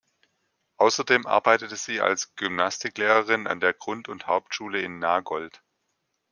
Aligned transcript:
Außerdem 0.77 1.27
arbeitete 1.27 1.75
sie 1.75 2.01
als 2.01 2.33
Gymnastiklehrerin 2.33 3.45
an 3.45 3.59
der 3.59 3.75
Grund- 3.75 4.09
und 4.09 4.25
Hauptschule 4.25 4.81
in 4.81 4.97
Nagold. 4.97 5.61